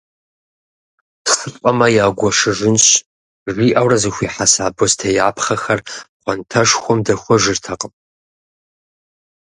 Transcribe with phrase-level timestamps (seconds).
[1.33, 2.85] «Сылӏэмэ, ягуэшыжынщ»
[3.53, 7.93] жиӏэурэ, зэхуихьэса бостеяпхъэхэр пхъуантэшхуэм дэхуэжыртэкъым.